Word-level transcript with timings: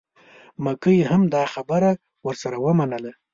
مکۍ 0.63 0.99
هم 1.09 1.21
دا 1.33 1.43
خبره 1.53 1.91
ورسره 2.27 2.57
ومنله. 2.65 3.11